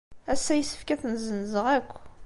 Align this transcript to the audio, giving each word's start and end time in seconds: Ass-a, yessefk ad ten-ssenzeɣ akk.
Ass-a, 0.33 0.53
yessefk 0.55 0.89
ad 0.93 0.99
ten-ssenzeɣ 1.01 1.65
akk. 1.77 1.91